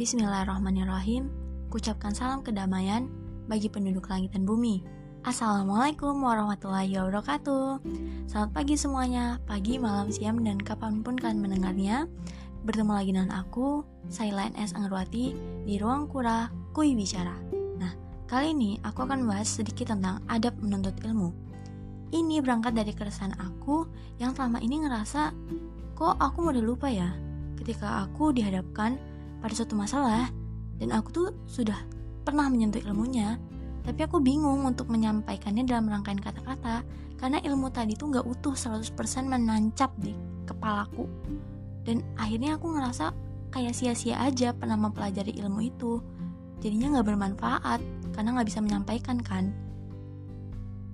Bismillahirrahmanirrahim. 0.00 1.28
Kucapkan 1.68 2.16
salam 2.16 2.40
kedamaian 2.40 3.04
bagi 3.52 3.68
penduduk 3.68 4.08
langit 4.08 4.32
dan 4.32 4.48
bumi. 4.48 4.80
Assalamualaikum 5.28 6.16
warahmatullahi 6.24 6.96
wabarakatuh. 6.96 7.84
Selamat 8.24 8.50
pagi 8.56 8.80
semuanya, 8.80 9.36
pagi, 9.44 9.76
malam, 9.76 10.08
siang, 10.08 10.40
dan 10.40 10.56
kapan 10.56 11.04
pun 11.04 11.20
kalian 11.20 11.44
mendengarnya. 11.44 12.08
Bertemu 12.64 12.92
lagi 12.96 13.12
dengan 13.12 13.44
aku, 13.44 13.84
Sailain 14.08 14.56
S. 14.56 14.72
Anggerwati, 14.72 15.36
di 15.68 15.76
Ruang 15.76 16.08
Kura 16.08 16.48
Kui 16.72 16.96
Bicara. 16.96 17.36
Nah, 17.76 17.92
kali 18.24 18.56
ini 18.56 18.80
aku 18.80 19.04
akan 19.04 19.28
bahas 19.28 19.52
sedikit 19.52 19.92
tentang 19.92 20.24
adab 20.32 20.56
menuntut 20.64 20.96
ilmu. 21.04 21.28
Ini 22.08 22.40
berangkat 22.40 22.72
dari 22.72 22.96
keresahan 22.96 23.36
aku 23.36 23.84
yang 24.16 24.32
selama 24.32 24.64
ini 24.64 24.80
ngerasa, 24.80 25.36
kok 25.92 26.16
aku 26.16 26.40
mudah 26.40 26.64
lupa 26.64 26.88
ya 26.88 27.12
ketika 27.60 28.08
aku 28.08 28.32
dihadapkan 28.32 28.96
pada 29.40 29.52
suatu 29.56 29.74
masalah. 29.74 30.28
Dan 30.80 30.92
aku 30.92 31.08
tuh 31.12 31.28
sudah 31.44 31.76
pernah 32.24 32.48
menyentuh 32.48 32.80
ilmunya. 32.84 33.36
Tapi 33.80 34.00
aku 34.04 34.20
bingung 34.20 34.64
untuk 34.64 34.92
menyampaikannya 34.92 35.64
dalam 35.64 35.88
rangkaian 35.88 36.20
kata-kata. 36.20 36.84
Karena 37.16 37.40
ilmu 37.44 37.68
tadi 37.68 37.96
tuh 37.96 38.12
nggak 38.12 38.24
utuh 38.24 38.56
100% 38.56 38.92
menancap 39.28 39.92
di 40.00 40.16
kepalaku. 40.48 41.04
Dan 41.84 42.04
akhirnya 42.16 42.56
aku 42.56 42.72
ngerasa 42.76 43.12
kayak 43.50 43.74
sia-sia 43.74 44.20
aja 44.22 44.54
pernah 44.54 44.78
mempelajari 44.78 45.36
ilmu 45.36 45.60
itu. 45.64 46.00
Jadinya 46.60 46.96
nggak 46.96 47.08
bermanfaat 47.08 47.80
karena 48.12 48.28
nggak 48.36 48.48
bisa 48.48 48.60
menyampaikan 48.60 49.18
kan? 49.20 49.52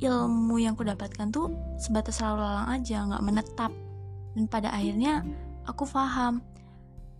Ilmu 0.00 0.60
yang 0.60 0.76
aku 0.76 0.84
dapatkan 0.84 1.32
tuh 1.32 1.52
sebatas 1.80 2.20
lalu 2.20 2.44
lalang 2.44 2.68
aja 2.78 2.96
nggak 3.08 3.24
menetap. 3.24 3.72
Dan 4.36 4.44
pada 4.48 4.72
akhirnya 4.72 5.24
aku 5.64 5.88
paham 5.88 6.44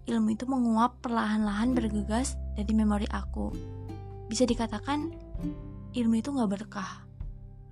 ilmu 0.04 0.36
itu 0.36 0.44
menguap 0.44 1.00
perlahan-lahan 1.00 1.72
bergegas 1.72 2.36
dari 2.54 2.72
memori 2.76 3.08
aku. 3.08 3.52
Bisa 4.28 4.44
dikatakan 4.44 5.12
ilmu 5.96 6.14
itu 6.20 6.28
gak 6.32 6.50
berkah. 6.50 7.04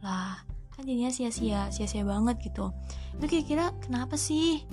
Lah, 0.00 0.40
kan 0.72 0.82
jadinya 0.82 1.12
sia-sia, 1.12 1.68
sia-sia 1.68 2.02
banget 2.02 2.40
gitu. 2.40 2.72
Itu 3.20 3.26
kira-kira 3.28 3.76
kenapa 3.84 4.16
sih? 4.16 4.64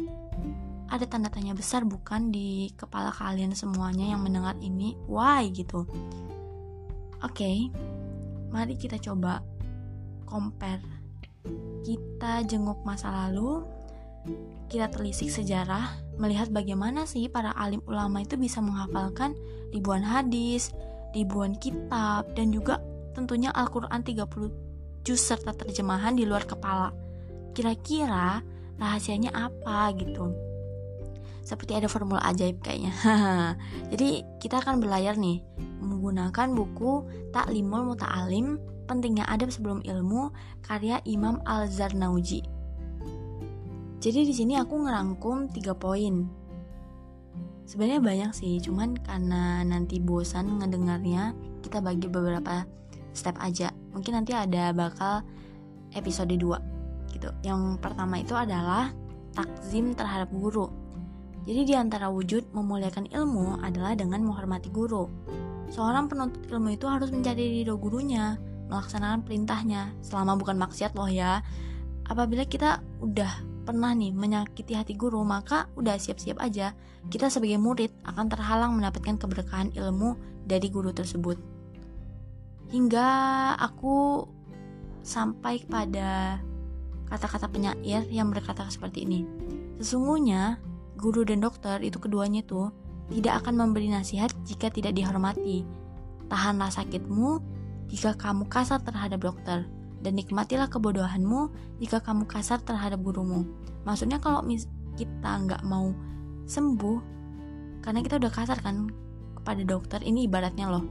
Ada 0.90 1.06
tanda 1.06 1.30
tanya 1.30 1.54
besar 1.54 1.86
bukan 1.86 2.34
di 2.34 2.74
kepala 2.74 3.14
kalian 3.14 3.54
semuanya 3.54 4.10
yang 4.10 4.26
mendengar 4.26 4.58
ini? 4.58 4.98
Why 5.06 5.54
gitu? 5.54 5.86
Oke, 7.20 7.36
okay, 7.36 7.58
mari 8.50 8.73
kita 8.80 8.98
coba 8.98 9.44
compare. 10.26 10.82
Kita 11.86 12.42
jenguk 12.48 12.82
masa 12.88 13.12
lalu, 13.12 13.62
kita 14.70 14.88
telisik 14.94 15.34
sejarah, 15.34 15.98
melihat 16.22 16.53
bagaimana 16.53 17.09
sih 17.09 17.25
para 17.25 17.50
alim 17.58 17.81
ulama 17.89 18.22
itu 18.22 18.38
bisa 18.38 18.61
menghafalkan 18.61 19.34
ribuan 19.73 20.06
hadis, 20.06 20.70
ribuan 21.17 21.58
kitab, 21.58 22.30
dan 22.38 22.53
juga 22.53 22.78
tentunya 23.17 23.50
Al-Quran 23.50 24.06
30 24.06 25.03
juz 25.03 25.22
serta 25.22 25.58
terjemahan 25.58 26.14
di 26.14 26.30
luar 26.30 26.45
kepala. 26.45 26.94
Kira-kira 27.58 28.45
rahasianya 28.78 29.34
apa 29.34 29.89
gitu? 29.98 30.30
Seperti 31.42 31.73
ada 31.73 31.89
formula 31.89 32.22
ajaib 32.30 32.61
kayaknya. 32.61 32.94
Jadi 33.92 34.22
kita 34.38 34.61
akan 34.61 34.78
berlayar 34.78 35.17
nih 35.17 35.42
menggunakan 35.81 36.54
buku 36.54 37.09
Taklimul 37.33 37.89
Muta'alim 37.89 38.61
Pentingnya 38.86 39.26
Adab 39.26 39.50
Sebelum 39.50 39.81
Ilmu 39.81 40.30
karya 40.61 41.02
Imam 41.09 41.42
Al-Zarnauji 41.50 42.59
jadi 44.00 44.23
di 44.23 44.31
sini 44.31 44.55
aku 44.55 44.80
ngerangkum 44.80 45.52
tiga 45.52 45.75
poin. 45.75 46.23
Sebenarnya 47.67 48.00
banyak 48.02 48.31
sih, 48.31 48.58
cuman 48.64 48.95
karena 49.03 49.61
nanti 49.67 50.00
bosan 50.00 50.58
ngedengarnya, 50.58 51.36
kita 51.61 51.83
bagi 51.83 52.08
beberapa 52.08 52.64
step 53.11 53.36
aja. 53.43 53.76
Mungkin 53.92 54.15
nanti 54.15 54.32
ada 54.32 54.71
bakal 54.71 55.21
episode 55.92 56.32
2 56.32 57.11
gitu. 57.11 57.30
Yang 57.43 57.77
pertama 57.83 58.23
itu 58.23 58.33
adalah 58.33 58.95
takzim 59.36 59.92
terhadap 59.93 60.32
guru. 60.32 60.71
Jadi 61.43 61.61
di 61.67 61.76
antara 61.76 62.08
wujud 62.08 62.55
memuliakan 62.55 63.11
ilmu 63.11 63.59
adalah 63.59 63.99
dengan 63.99 64.23
menghormati 64.23 64.71
guru. 64.71 65.11
Seorang 65.70 66.08
penuntut 66.08 66.48
ilmu 66.48 66.73
itu 66.73 66.88
harus 66.88 67.11
mencari 67.11 67.61
ridho 67.61 67.76
gurunya, 67.76 68.39
melaksanakan 68.71 69.27
perintahnya, 69.27 69.92
selama 70.02 70.39
bukan 70.39 70.55
maksiat 70.55 70.95
loh 70.95 71.11
ya. 71.11 71.43
Apabila 72.09 72.48
kita 72.48 72.82
udah 73.04 73.48
pernah 73.70 73.94
nih 73.94 74.10
menyakiti 74.10 74.74
hati 74.74 74.98
guru, 74.98 75.22
maka 75.22 75.70
udah 75.78 75.94
siap-siap 76.02 76.42
aja 76.42 76.74
kita 77.14 77.30
sebagai 77.30 77.62
murid 77.62 77.94
akan 78.02 78.26
terhalang 78.26 78.74
mendapatkan 78.74 79.22
keberkahan 79.22 79.70
ilmu 79.78 80.18
dari 80.50 80.74
guru 80.74 80.90
tersebut. 80.90 81.38
Hingga 82.74 83.08
aku 83.62 84.26
sampai 85.06 85.62
pada 85.70 86.42
kata-kata 87.14 87.46
penyair 87.46 88.10
yang 88.10 88.34
berkata 88.34 88.66
seperti 88.74 89.06
ini. 89.06 89.22
Sesungguhnya, 89.78 90.58
guru 90.98 91.22
dan 91.22 91.46
dokter 91.46 91.78
itu 91.86 92.02
keduanya 92.02 92.42
tuh 92.42 92.74
tidak 93.14 93.46
akan 93.46 93.54
memberi 93.70 93.94
nasihat 93.94 94.34
jika 94.50 94.74
tidak 94.74 94.98
dihormati. 94.98 95.62
Tahanlah 96.26 96.74
sakitmu 96.74 97.42
jika 97.90 98.18
kamu 98.18 98.50
kasar 98.50 98.82
terhadap 98.82 99.22
dokter 99.22 99.66
dan 99.99 100.15
nikmatilah 100.15 100.71
kebodohanmu 100.71 101.52
jika 101.83 101.99
kamu 101.99 102.23
kasar 102.27 102.64
terhadap 102.64 102.99
gurumu. 103.04 103.43
Maksudnya 103.83 104.20
kalau 104.20 104.43
kita 104.95 105.32
nggak 105.48 105.64
mau 105.67 105.92
sembuh, 106.48 106.99
karena 107.83 107.99
kita 108.04 108.20
udah 108.20 108.32
kasar 108.32 108.59
kan 108.59 108.92
kepada 109.39 109.61
dokter, 109.64 109.99
ini 110.04 110.27
ibaratnya 110.27 110.67
loh. 110.67 110.83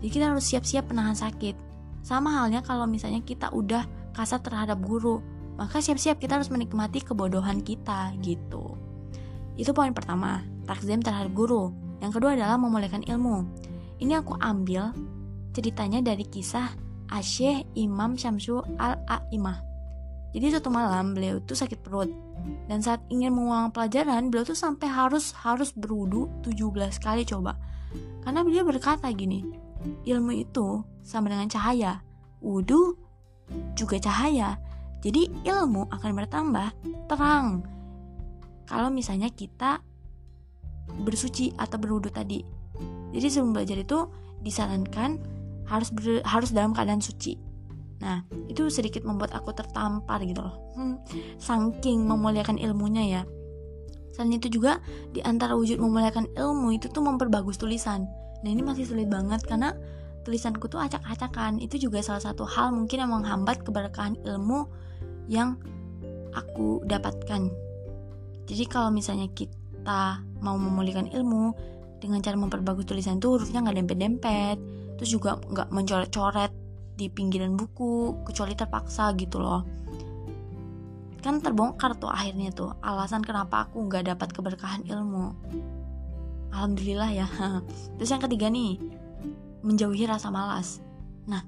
Jadi 0.00 0.08
kita 0.08 0.32
harus 0.32 0.48
siap-siap 0.48 0.88
menahan 0.88 1.16
sakit. 1.16 1.56
Sama 2.00 2.40
halnya 2.40 2.64
kalau 2.64 2.88
misalnya 2.88 3.20
kita 3.20 3.52
udah 3.52 3.84
kasar 4.16 4.40
terhadap 4.40 4.80
guru, 4.80 5.20
maka 5.60 5.84
siap-siap 5.84 6.16
kita 6.16 6.40
harus 6.40 6.48
menikmati 6.48 7.04
kebodohan 7.04 7.60
kita 7.60 8.16
gitu. 8.24 8.80
Itu 9.60 9.76
poin 9.76 9.92
pertama, 9.92 10.40
takzim 10.64 11.04
terhadap 11.04 11.36
guru. 11.36 11.68
Yang 12.00 12.16
kedua 12.16 12.32
adalah 12.32 12.56
memuliakan 12.56 13.04
ilmu. 13.04 13.44
Ini 14.00 14.24
aku 14.24 14.40
ambil 14.40 14.96
ceritanya 15.52 16.00
dari 16.00 16.24
kisah 16.24 16.72
Asyih 17.10 17.66
Imam 17.74 18.14
Syamsu 18.14 18.62
Al-A'imah. 18.78 19.66
Jadi 20.30 20.46
suatu 20.54 20.70
malam 20.70 21.18
beliau 21.18 21.42
tuh 21.42 21.58
sakit 21.58 21.82
perut 21.82 22.06
dan 22.70 22.78
saat 22.78 23.02
ingin 23.10 23.34
mengulang 23.34 23.74
pelajaran 23.74 24.30
beliau 24.30 24.46
tuh 24.46 24.54
sampai 24.54 24.86
harus 24.86 25.34
harus 25.42 25.74
berwudu 25.74 26.30
17 26.46 27.02
kali 27.02 27.26
coba. 27.26 27.58
Karena 28.22 28.46
beliau 28.46 28.62
berkata 28.62 29.10
gini, 29.10 29.42
ilmu 30.06 30.30
itu 30.38 30.86
sama 31.02 31.34
dengan 31.34 31.50
cahaya, 31.50 31.98
wudu 32.38 32.94
juga 33.74 33.98
cahaya. 33.98 34.54
Jadi 35.02 35.26
ilmu 35.42 35.90
akan 35.90 36.10
bertambah 36.14 36.68
terang. 37.10 37.66
Kalau 38.70 38.92
misalnya 38.92 39.32
kita 39.32 39.82
bersuci 41.02 41.56
atau 41.58 41.80
berwudu 41.80 42.12
tadi. 42.12 42.44
Jadi 43.10 43.26
sebelum 43.26 43.58
belajar 43.58 43.82
itu 43.82 44.06
disarankan 44.46 45.18
harus 45.70 45.94
ber, 45.94 46.18
harus 46.26 46.50
dalam 46.50 46.74
keadaan 46.74 46.98
suci. 46.98 47.38
Nah 48.02 48.26
itu 48.50 48.66
sedikit 48.68 49.06
membuat 49.06 49.30
aku 49.38 49.54
tertampar 49.54 50.18
gitu 50.26 50.42
loh. 50.42 50.56
Hmm, 50.74 50.98
saking 51.38 52.02
memuliakan 52.04 52.58
ilmunya 52.58 53.06
ya. 53.06 53.22
Selain 54.10 54.34
itu 54.34 54.50
juga 54.50 54.82
di 55.14 55.22
antara 55.22 55.54
wujud 55.54 55.78
memuliakan 55.78 56.34
ilmu 56.34 56.74
itu 56.74 56.90
tuh 56.90 57.06
memperbagus 57.06 57.56
tulisan. 57.56 58.10
Nah 58.42 58.50
ini 58.50 58.66
masih 58.66 58.88
sulit 58.88 59.06
banget 59.06 59.46
karena 59.46 59.72
tulisanku 60.26 60.66
tuh 60.66 60.82
acak-acakan. 60.82 61.62
Itu 61.62 61.78
juga 61.78 62.02
salah 62.02 62.20
satu 62.20 62.42
hal 62.42 62.74
mungkin 62.74 63.06
yang 63.06 63.14
menghambat 63.14 63.62
keberkahan 63.62 64.18
ilmu 64.26 64.66
yang 65.30 65.54
aku 66.34 66.82
dapatkan. 66.90 67.46
Jadi 68.50 68.64
kalau 68.66 68.90
misalnya 68.90 69.30
kita 69.30 70.18
mau 70.42 70.58
memulihkan 70.58 71.06
ilmu 71.14 71.54
dengan 72.02 72.18
cara 72.24 72.34
memperbagus 72.34 72.88
tulisan 72.88 73.22
tuh 73.22 73.38
hurufnya 73.38 73.62
nggak 73.62 73.78
dempet-dempet 73.84 74.79
terus 75.00 75.16
juga 75.16 75.40
nggak 75.40 75.72
mencoret-coret 75.72 76.52
di 76.92 77.08
pinggiran 77.08 77.56
buku 77.56 78.20
kecuali 78.28 78.52
terpaksa 78.52 79.16
gitu 79.16 79.40
loh. 79.40 79.64
Kan 81.24 81.40
terbongkar 81.40 81.96
tuh 81.96 82.12
akhirnya 82.12 82.52
tuh 82.52 82.76
alasan 82.84 83.24
kenapa 83.24 83.64
aku 83.64 83.88
nggak 83.88 84.12
dapat 84.12 84.28
keberkahan 84.28 84.84
ilmu. 84.84 85.32
Alhamdulillah 86.52 87.08
ya. 87.16 87.28
Terus 87.96 88.12
yang 88.12 88.20
ketiga 88.20 88.52
nih 88.52 88.76
menjauhi 89.64 90.04
rasa 90.04 90.28
malas. 90.28 90.84
Nah 91.24 91.40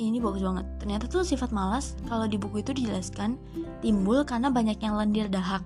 ini 0.00 0.16
bagus 0.16 0.40
banget. 0.40 0.64
Ternyata 0.80 1.04
tuh 1.12 1.28
sifat 1.28 1.52
malas 1.52 2.00
kalau 2.08 2.24
di 2.24 2.40
buku 2.40 2.64
itu 2.64 2.72
dijelaskan 2.72 3.36
timbul 3.84 4.24
karena 4.24 4.48
banyak 4.48 4.80
yang 4.80 4.96
lendir 4.96 5.28
dahak 5.28 5.60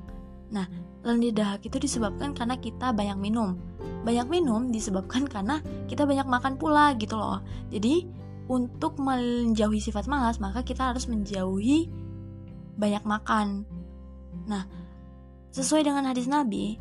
nah 0.50 0.70
lendir 1.02 1.34
dahak 1.34 1.66
itu 1.66 1.78
disebabkan 1.78 2.34
karena 2.34 2.54
kita 2.58 2.94
banyak 2.94 3.18
minum 3.18 3.58
banyak 4.06 4.26
minum 4.30 4.70
disebabkan 4.70 5.26
karena 5.32 5.58
kita 5.90 6.06
banyak 6.06 6.30
makan 6.30 6.54
pula 6.54 6.94
gitu 6.94 7.18
loh. 7.18 7.42
Jadi 7.74 8.06
untuk 8.46 9.02
menjauhi 9.02 9.82
sifat 9.82 10.06
malas 10.06 10.38
maka 10.38 10.62
kita 10.62 10.94
harus 10.94 11.10
menjauhi 11.10 11.90
banyak 12.78 13.02
makan. 13.02 13.66
Nah, 14.46 14.62
sesuai 15.50 15.82
dengan 15.82 16.06
hadis 16.06 16.30
Nabi, 16.30 16.78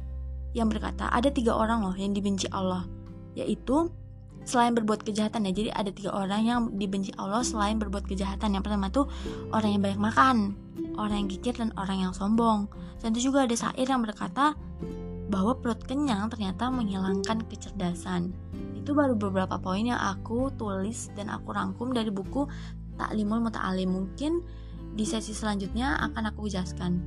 yang 0.54 0.70
berkata 0.70 1.10
ada 1.10 1.34
tiga 1.34 1.58
orang 1.58 1.82
loh 1.82 1.96
yang 1.98 2.14
dibenci 2.14 2.46
Allah, 2.54 2.86
yaitu 3.34 3.90
selain 4.46 4.72
berbuat 4.78 5.02
kejahatan 5.02 5.50
ya. 5.50 5.52
Jadi 5.52 5.70
ada 5.74 5.92
tiga 5.92 6.12
orang 6.14 6.42
yang 6.46 6.60
dibenci 6.78 7.12
Allah 7.18 7.42
selain 7.42 7.82
berbuat 7.82 8.06
kejahatan. 8.06 8.56
Yang 8.56 8.64
pertama 8.64 8.88
tuh 8.94 9.10
orang 9.52 9.76
yang 9.76 9.82
banyak 9.82 10.02
makan, 10.02 10.38
orang 10.96 11.26
yang 11.26 11.30
gigit 11.30 11.56
dan 11.58 11.74
orang 11.76 11.98
yang 12.06 12.14
sombong. 12.14 12.70
Dan 13.02 13.12
itu 13.12 13.34
juga 13.34 13.44
ada 13.44 13.56
syair 13.58 13.90
yang 13.90 14.06
berkata 14.06 14.56
bahwa 15.28 15.58
perut 15.58 15.82
kenyang 15.84 16.30
ternyata 16.30 16.70
menghilangkan 16.70 17.44
kecerdasan. 17.50 18.32
Itu 18.78 18.94
baru 18.94 19.18
beberapa 19.18 19.58
poin 19.58 19.82
yang 19.82 19.98
aku 19.98 20.54
tulis 20.54 21.10
dan 21.18 21.34
aku 21.34 21.50
rangkum 21.50 21.90
dari 21.90 22.14
buku 22.14 22.46
Taklimul 22.96 23.42
Muta'alim. 23.44 23.90
Mungkin 23.90 24.46
di 24.96 25.04
sesi 25.04 25.34
selanjutnya 25.34 25.98
akan 26.00 26.32
aku 26.32 26.48
jelaskan. 26.48 27.02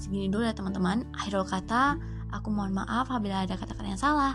Segini 0.00 0.26
dulu 0.26 0.42
ya 0.42 0.56
teman-teman. 0.56 1.06
Akhirul 1.14 1.46
kata, 1.46 2.00
aku 2.34 2.50
mohon 2.50 2.74
maaf 2.74 3.12
apabila 3.12 3.46
ada 3.46 3.54
kata-kata 3.54 3.86
yang 3.86 4.00
salah. 4.00 4.34